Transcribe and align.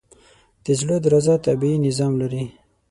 د 0.63 0.65
زړه 0.79 0.95
درزا 1.05 1.35
طبیعي 1.45 1.77
نظام 1.87 2.13
لري. 2.21 2.43